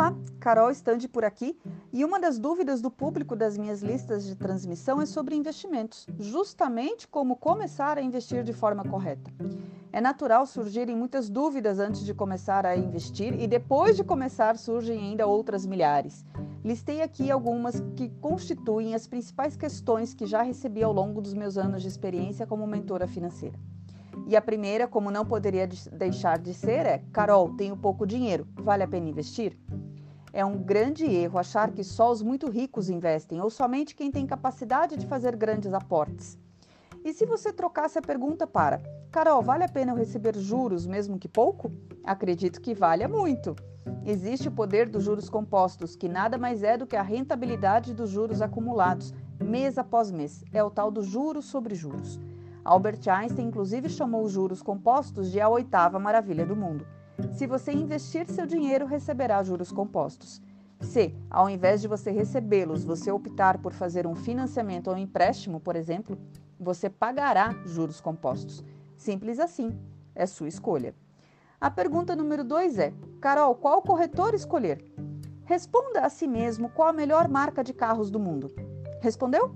Olá, 0.00 0.16
Carol 0.40 0.70
Stande 0.70 1.06
por 1.06 1.26
aqui. 1.26 1.54
E 1.92 2.06
uma 2.06 2.18
das 2.18 2.38
dúvidas 2.38 2.80
do 2.80 2.90
público 2.90 3.36
das 3.36 3.58
minhas 3.58 3.82
listas 3.82 4.24
de 4.24 4.34
transmissão 4.34 4.98
é 4.98 5.04
sobre 5.04 5.36
investimentos, 5.36 6.06
justamente 6.18 7.06
como 7.06 7.36
começar 7.36 7.98
a 7.98 8.00
investir 8.00 8.42
de 8.42 8.54
forma 8.54 8.82
correta. 8.82 9.30
É 9.92 10.00
natural 10.00 10.46
surgirem 10.46 10.96
muitas 10.96 11.28
dúvidas 11.28 11.78
antes 11.78 12.02
de 12.02 12.14
começar 12.14 12.64
a 12.64 12.74
investir 12.74 13.38
e 13.38 13.46
depois 13.46 13.94
de 13.94 14.02
começar 14.02 14.56
surgem 14.56 14.98
ainda 14.98 15.26
outras 15.26 15.66
milhares. 15.66 16.24
Listei 16.64 17.02
aqui 17.02 17.30
algumas 17.30 17.82
que 17.94 18.08
constituem 18.22 18.94
as 18.94 19.06
principais 19.06 19.54
questões 19.54 20.14
que 20.14 20.24
já 20.24 20.40
recebi 20.40 20.82
ao 20.82 20.94
longo 20.94 21.20
dos 21.20 21.34
meus 21.34 21.58
anos 21.58 21.82
de 21.82 21.88
experiência 21.88 22.46
como 22.46 22.66
mentora 22.66 23.06
financeira. 23.06 23.58
E 24.26 24.34
a 24.34 24.40
primeira, 24.40 24.88
como 24.88 25.10
não 25.10 25.26
poderia 25.26 25.68
deixar 25.92 26.38
de 26.38 26.54
ser, 26.54 26.86
é: 26.86 27.02
Carol, 27.12 27.50
tenho 27.56 27.76
pouco 27.76 28.06
dinheiro, 28.06 28.46
vale 28.54 28.82
a 28.82 28.88
pena 28.88 29.08
investir? 29.08 29.58
É 30.32 30.44
um 30.44 30.56
grande 30.56 31.04
erro 31.04 31.38
achar 31.38 31.72
que 31.72 31.82
só 31.82 32.10
os 32.10 32.22
muito 32.22 32.48
ricos 32.48 32.88
investem 32.88 33.40
ou 33.40 33.50
somente 33.50 33.96
quem 33.96 34.12
tem 34.12 34.26
capacidade 34.26 34.96
de 34.96 35.06
fazer 35.06 35.34
grandes 35.34 35.72
aportes. 35.72 36.38
E 37.04 37.12
se 37.12 37.26
você 37.26 37.52
trocasse 37.52 37.98
a 37.98 38.02
pergunta 38.02 38.46
para: 38.46 38.80
Carol, 39.10 39.42
vale 39.42 39.64
a 39.64 39.68
pena 39.68 39.90
eu 39.90 39.96
receber 39.96 40.36
juros 40.36 40.86
mesmo 40.86 41.18
que 41.18 41.28
pouco? 41.28 41.72
Acredito 42.04 42.60
que 42.60 42.74
valha 42.74 43.08
muito. 43.08 43.56
Existe 44.04 44.48
o 44.48 44.52
poder 44.52 44.88
dos 44.88 45.02
juros 45.02 45.28
compostos, 45.28 45.96
que 45.96 46.08
nada 46.08 46.38
mais 46.38 46.62
é 46.62 46.76
do 46.76 46.86
que 46.86 46.96
a 46.96 47.02
rentabilidade 47.02 47.92
dos 47.92 48.10
juros 48.10 48.40
acumulados, 48.40 49.12
mês 49.42 49.78
após 49.78 50.10
mês. 50.10 50.44
É 50.52 50.62
o 50.62 50.70
tal 50.70 50.90
do 50.90 51.02
juros 51.02 51.46
sobre 51.46 51.74
juros. 51.74 52.20
Albert 52.64 53.00
Einstein, 53.08 53.46
inclusive, 53.46 53.88
chamou 53.88 54.22
os 54.22 54.32
juros 54.32 54.62
compostos 54.62 55.32
de 55.32 55.40
a 55.40 55.48
oitava 55.48 55.98
maravilha 55.98 56.46
do 56.46 56.54
mundo. 56.54 56.86
Se 57.32 57.46
você 57.46 57.72
investir 57.72 58.26
seu 58.28 58.46
dinheiro, 58.46 58.86
receberá 58.86 59.42
juros 59.42 59.72
compostos. 59.72 60.42
Se, 60.80 61.14
ao 61.30 61.48
invés 61.48 61.80
de 61.80 61.88
você 61.88 62.10
recebê-los, 62.10 62.84
você 62.84 63.10
optar 63.10 63.58
por 63.58 63.72
fazer 63.72 64.06
um 64.06 64.14
financiamento 64.14 64.88
ou 64.88 64.94
um 64.94 64.98
empréstimo, 64.98 65.60
por 65.60 65.76
exemplo, 65.76 66.18
você 66.58 66.88
pagará 66.88 67.54
juros 67.66 68.00
compostos. 68.00 68.64
Simples 68.96 69.38
assim, 69.38 69.78
é 70.14 70.26
sua 70.26 70.48
escolha. 70.48 70.94
A 71.60 71.70
pergunta 71.70 72.16
número 72.16 72.42
2 72.42 72.78
é: 72.78 72.94
Carol, 73.20 73.54
qual 73.54 73.82
corretor 73.82 74.34
escolher? 74.34 74.82
Responda 75.44 76.00
a 76.00 76.08
si 76.08 76.26
mesmo 76.26 76.70
qual 76.70 76.88
a 76.88 76.92
melhor 76.92 77.28
marca 77.28 77.62
de 77.62 77.74
carros 77.74 78.10
do 78.10 78.20
mundo. 78.20 78.50
Respondeu? 79.00 79.54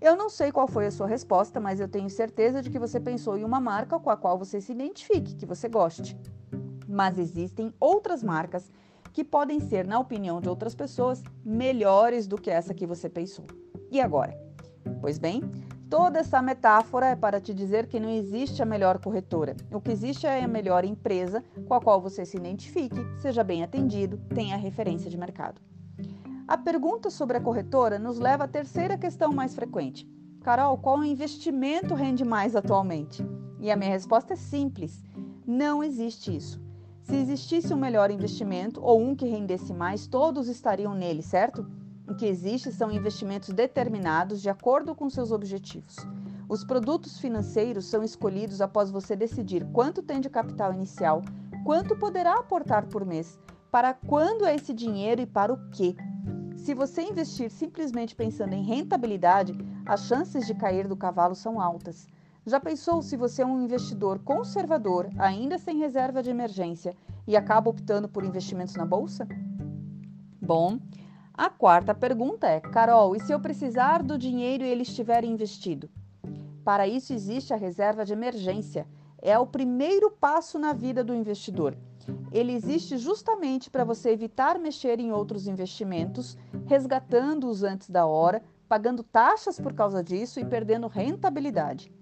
Eu 0.00 0.16
não 0.16 0.30
sei 0.30 0.50
qual 0.50 0.66
foi 0.66 0.86
a 0.86 0.90
sua 0.90 1.06
resposta, 1.06 1.60
mas 1.60 1.78
eu 1.78 1.88
tenho 1.88 2.08
certeza 2.08 2.62
de 2.62 2.70
que 2.70 2.78
você 2.78 2.98
pensou 2.98 3.36
em 3.36 3.44
uma 3.44 3.60
marca 3.60 3.98
com 3.98 4.10
a 4.10 4.16
qual 4.16 4.38
você 4.38 4.60
se 4.60 4.72
identifique, 4.72 5.34
que 5.34 5.44
você 5.44 5.68
goste. 5.68 6.16
Mas 6.90 7.18
existem 7.18 7.72
outras 7.78 8.20
marcas 8.20 8.68
que 9.12 9.22
podem 9.22 9.60
ser, 9.60 9.86
na 9.86 9.98
opinião 10.00 10.40
de 10.40 10.48
outras 10.48 10.74
pessoas, 10.74 11.22
melhores 11.44 12.26
do 12.26 12.36
que 12.36 12.50
essa 12.50 12.74
que 12.74 12.86
você 12.86 13.08
pensou. 13.08 13.46
E 13.92 14.00
agora? 14.00 14.36
Pois 15.00 15.18
bem, 15.18 15.40
toda 15.88 16.18
essa 16.18 16.42
metáfora 16.42 17.06
é 17.06 17.16
para 17.16 17.40
te 17.40 17.54
dizer 17.54 17.86
que 17.86 18.00
não 18.00 18.10
existe 18.10 18.60
a 18.60 18.66
melhor 18.66 18.98
corretora. 18.98 19.56
O 19.72 19.80
que 19.80 19.92
existe 19.92 20.26
é 20.26 20.42
a 20.42 20.48
melhor 20.48 20.84
empresa 20.84 21.44
com 21.66 21.74
a 21.74 21.80
qual 21.80 22.00
você 22.00 22.26
se 22.26 22.36
identifique, 22.36 23.00
seja 23.18 23.44
bem 23.44 23.62
atendido, 23.62 24.18
tenha 24.34 24.56
referência 24.56 25.08
de 25.08 25.16
mercado. 25.16 25.60
A 26.46 26.58
pergunta 26.58 27.08
sobre 27.08 27.36
a 27.36 27.40
corretora 27.40 28.00
nos 28.00 28.18
leva 28.18 28.44
à 28.44 28.48
terceira 28.48 28.98
questão 28.98 29.32
mais 29.32 29.54
frequente. 29.54 30.08
Carol, 30.40 30.76
qual 30.78 31.04
investimento 31.04 31.94
rende 31.94 32.24
mais 32.24 32.56
atualmente? 32.56 33.24
E 33.60 33.70
a 33.70 33.76
minha 33.76 33.90
resposta 33.90 34.32
é 34.32 34.36
simples: 34.36 35.04
não 35.46 35.84
existe 35.84 36.34
isso. 36.34 36.69
Se 37.10 37.16
existisse 37.16 37.74
um 37.74 37.76
melhor 37.76 38.08
investimento 38.12 38.80
ou 38.80 39.02
um 39.02 39.16
que 39.16 39.26
rendesse 39.26 39.74
mais, 39.74 40.06
todos 40.06 40.46
estariam 40.46 40.94
nele, 40.94 41.22
certo? 41.22 41.68
O 42.08 42.14
que 42.14 42.24
existe 42.24 42.70
são 42.70 42.92
investimentos 42.92 43.48
determinados 43.48 44.40
de 44.40 44.48
acordo 44.48 44.94
com 44.94 45.10
seus 45.10 45.32
objetivos. 45.32 45.96
Os 46.48 46.62
produtos 46.62 47.18
financeiros 47.18 47.86
são 47.86 48.04
escolhidos 48.04 48.60
após 48.60 48.92
você 48.92 49.16
decidir 49.16 49.66
quanto 49.72 50.04
tem 50.04 50.20
de 50.20 50.30
capital 50.30 50.72
inicial, 50.72 51.20
quanto 51.64 51.98
poderá 51.98 52.34
aportar 52.34 52.86
por 52.86 53.04
mês, 53.04 53.40
para 53.72 53.92
quando 53.92 54.46
é 54.46 54.54
esse 54.54 54.72
dinheiro 54.72 55.20
e 55.20 55.26
para 55.26 55.52
o 55.52 55.70
quê. 55.70 55.96
Se 56.54 56.74
você 56.74 57.02
investir 57.02 57.50
simplesmente 57.50 58.14
pensando 58.14 58.52
em 58.52 58.62
rentabilidade, 58.62 59.52
as 59.84 60.04
chances 60.04 60.46
de 60.46 60.54
cair 60.54 60.86
do 60.86 60.96
cavalo 60.96 61.34
são 61.34 61.60
altas. 61.60 62.06
Já 62.46 62.58
pensou 62.58 63.02
se 63.02 63.16
você 63.16 63.42
é 63.42 63.46
um 63.46 63.62
investidor 63.62 64.18
conservador, 64.20 65.08
ainda 65.18 65.58
sem 65.58 65.78
reserva 65.78 66.22
de 66.22 66.30
emergência, 66.30 66.96
e 67.26 67.36
acaba 67.36 67.70
optando 67.70 68.08
por 68.08 68.24
investimentos 68.24 68.74
na 68.74 68.84
bolsa? 68.84 69.26
Bom, 70.40 70.78
a 71.34 71.50
quarta 71.50 71.94
pergunta 71.94 72.46
é: 72.46 72.60
Carol, 72.60 73.14
e 73.14 73.20
se 73.20 73.32
eu 73.32 73.40
precisar 73.40 74.02
do 74.02 74.18
dinheiro 74.18 74.64
e 74.64 74.68
ele 74.68 74.82
estiver 74.82 75.24
investido? 75.24 75.88
Para 76.64 76.88
isso 76.88 77.12
existe 77.12 77.52
a 77.52 77.56
reserva 77.56 78.04
de 78.04 78.12
emergência. 78.12 78.86
É 79.22 79.38
o 79.38 79.46
primeiro 79.46 80.10
passo 80.10 80.58
na 80.58 80.72
vida 80.72 81.04
do 81.04 81.14
investidor 81.14 81.76
ele 82.32 82.52
existe 82.52 82.96
justamente 82.96 83.70
para 83.70 83.84
você 83.84 84.10
evitar 84.10 84.58
mexer 84.58 85.00
em 85.00 85.12
outros 85.12 85.46
investimentos, 85.46 86.36
resgatando-os 86.66 87.62
antes 87.62 87.90
da 87.90 88.06
hora, 88.06 88.42
pagando 88.68 89.02
taxas 89.02 89.60
por 89.60 89.74
causa 89.74 90.02
disso 90.02 90.38
e 90.38 90.44
perdendo 90.44 90.86
rentabilidade. 90.86 91.92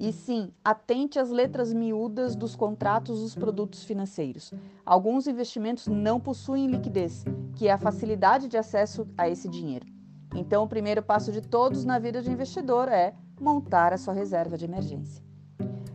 E 0.00 0.14
sim, 0.14 0.50
atente 0.64 1.18
às 1.18 1.28
letras 1.28 1.74
miúdas 1.74 2.34
dos 2.34 2.56
contratos 2.56 3.20
dos 3.20 3.34
produtos 3.34 3.84
financeiros. 3.84 4.50
Alguns 4.82 5.26
investimentos 5.26 5.86
não 5.88 6.18
possuem 6.18 6.68
liquidez, 6.68 7.22
que 7.54 7.68
é 7.68 7.72
a 7.72 7.78
facilidade 7.78 8.48
de 8.48 8.56
acesso 8.56 9.06
a 9.18 9.28
esse 9.28 9.46
dinheiro. 9.46 9.86
Então, 10.34 10.64
o 10.64 10.68
primeiro 10.68 11.02
passo 11.02 11.30
de 11.30 11.42
todos 11.42 11.84
na 11.84 11.98
vida 11.98 12.22
de 12.22 12.30
investidor 12.30 12.88
é 12.88 13.12
montar 13.38 13.92
a 13.92 13.98
sua 13.98 14.14
reserva 14.14 14.56
de 14.56 14.64
emergência. 14.64 15.22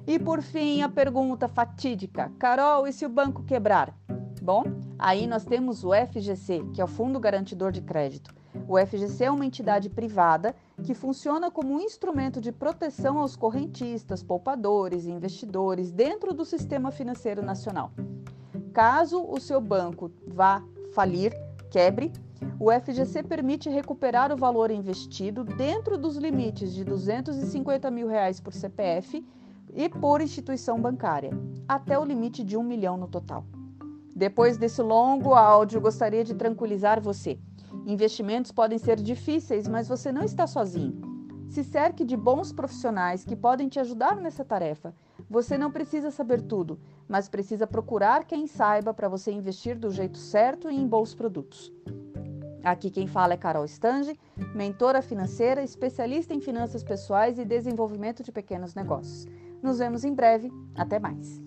E 0.06 0.20
por 0.20 0.44
fim, 0.44 0.84
a 0.84 0.90
pergunta 0.90 1.48
fatídica: 1.48 2.32
Carol, 2.38 2.88
e 2.88 2.94
se 2.94 3.08
o 3.08 3.10
banco 3.10 3.42
quebrar? 3.42 3.92
Bom, 4.40 4.66
aí 5.00 5.26
nós 5.26 5.46
temos 5.46 5.84
o 5.84 5.90
FGC, 5.90 6.64
que 6.76 6.80
é 6.80 6.84
o 6.84 6.88
Fundo 6.88 7.20
Garantidor 7.20 7.72
de 7.72 7.82
Crédito. 7.82 8.36
O 8.68 8.78
FGC 8.78 9.26
é 9.26 9.32
uma 9.32 9.46
entidade 9.46 9.90
privada 9.90 10.56
que 10.84 10.94
funciona 10.94 11.52
como 11.52 11.74
um 11.74 11.80
instrumento 11.80 12.42
de 12.42 12.52
proteção 12.52 13.20
aos 13.20 13.36
correntistas, 13.36 14.24
poupadores 14.24 15.06
e 15.06 15.12
investidores 15.12 15.92
dentro 15.92 16.34
do 16.34 16.44
sistema 16.44 16.92
financeiro 16.92 17.42
nacional. 17.42 17.92
Caso 18.74 19.24
o 19.24 19.40
seu 19.40 19.62
banco 19.62 20.12
vá 20.28 20.64
falir, 20.94 21.34
quebre, 21.70 22.12
o 22.60 22.72
FGC 22.72 23.24
permite 23.24 23.70
recuperar 23.70 24.32
o 24.32 24.38
valor 24.38 24.72
investido 24.72 25.44
dentro 25.44 25.98
dos 25.98 26.18
limites 26.18 26.74
de 26.74 26.84
250 26.84 27.90
mil 27.92 28.08
reais 28.08 28.40
por 28.40 28.54
CPF 28.54 29.26
e 29.74 29.90
por 29.90 30.22
instituição 30.22 30.80
bancária, 30.80 31.32
até 31.68 31.98
o 32.00 32.06
limite 32.06 32.44
de 32.44 32.56
um 32.56 32.64
milhão 32.64 32.98
no 32.98 33.08
total. 33.08 33.46
Depois 34.16 34.58
desse 34.58 34.82
longo 34.82 35.34
áudio, 35.34 35.82
gostaria 35.82 36.24
de 36.24 36.34
tranquilizar 36.34 37.02
você. 37.02 37.38
Investimentos 37.86 38.52
podem 38.52 38.78
ser 38.78 38.98
difíceis, 38.98 39.68
mas 39.68 39.88
você 39.88 40.12
não 40.12 40.24
está 40.24 40.48
sozinho. 40.48 41.02
Se 41.50 41.64
cerque 41.64 42.04
de 42.04 42.18
bons 42.18 42.52
profissionais 42.52 43.24
que 43.24 43.36
podem 43.36 43.68
te 43.68 43.80
ajudar 43.80 44.16
nessa 44.16 44.44
tarefa. 44.44 44.94
Você 45.30 45.58
não 45.58 45.72
precisa 45.72 46.12
saber 46.12 46.42
tudo, 46.42 46.80
mas 47.08 47.30
precisa 47.30 47.66
procurar 47.66 48.26
quem 48.26 48.48
saiba 48.48 48.94
para 48.94 49.08
você 49.08 49.32
investir 49.32 49.78
do 49.78 49.90
jeito 49.90 50.18
certo 50.18 50.70
e 50.70 50.76
em 50.76 50.88
bons 50.88 51.14
produtos. 51.14 51.72
Aqui 52.64 52.90
quem 52.90 53.06
fala 53.06 53.34
é 53.34 53.38
Carol 53.38 53.64
Stange, 53.66 54.20
mentora 54.56 55.02
financeira, 55.02 55.64
especialista 55.64 56.34
em 56.34 56.42
finanças 56.42 56.84
pessoais 56.84 57.38
e 57.38 57.46
desenvolvimento 57.46 58.24
de 58.24 58.32
pequenos 58.32 58.74
negócios. 58.74 59.28
Nos 59.62 59.78
vemos 59.78 60.04
em 60.04 60.14
breve. 60.14 60.52
Até 60.76 61.00
mais. 61.00 61.42